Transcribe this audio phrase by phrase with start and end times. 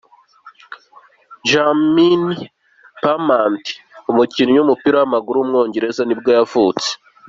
[1.49, 2.33] Jermaine
[3.01, 3.65] Pennant,
[4.11, 6.89] umukinnyi w’umupira w’amaguru w’umwongereza nibwo yavutse.